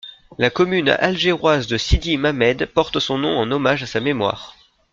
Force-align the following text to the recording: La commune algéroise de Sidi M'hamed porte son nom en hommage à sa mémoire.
La 0.39 0.49
commune 0.49 0.89
algéroise 0.89 1.67
de 1.67 1.77
Sidi 1.77 2.17
M'hamed 2.17 2.65
porte 2.65 2.97
son 2.97 3.19
nom 3.19 3.37
en 3.37 3.51
hommage 3.51 3.83
à 3.83 3.85
sa 3.85 3.99
mémoire. 3.99 4.55